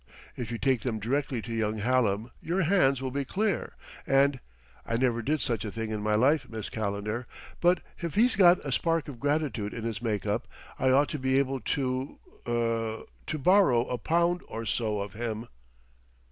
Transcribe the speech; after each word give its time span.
If 0.35 0.49
you 0.49 0.57
take 0.57 0.81
them 0.81 0.97
directly 0.97 1.43
to 1.43 1.53
young 1.53 1.77
Hallam, 1.77 2.31
your 2.41 2.63
hands 2.63 3.03
will 3.03 3.11
be 3.11 3.23
clear.... 3.23 3.75
And 4.07 4.39
I 4.83 4.97
never 4.97 5.21
did 5.21 5.41
such 5.41 5.63
a 5.63 5.69
thing 5.69 5.91
in 5.91 6.01
my 6.01 6.15
life, 6.15 6.49
Miss 6.49 6.71
Calendar; 6.71 7.27
but 7.59 7.81
if 7.99 8.15
he's 8.15 8.35
got 8.35 8.57
a 8.65 8.71
spark 8.71 9.07
of 9.07 9.19
gratitude 9.19 9.75
in 9.75 9.83
his 9.83 10.01
make 10.01 10.25
up, 10.25 10.47
I 10.79 10.89
ought 10.89 11.09
to 11.09 11.19
be 11.19 11.37
able 11.37 11.59
to 11.59 12.17
er 12.47 13.03
to 13.27 13.37
borrow 13.37 13.85
a 13.89 13.99
pound 13.99 14.41
or 14.47 14.65
so 14.65 15.01
of 15.01 15.13
him." 15.13 15.45